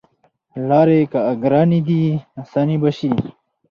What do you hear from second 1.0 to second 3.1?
که ګرانې دي اسانې به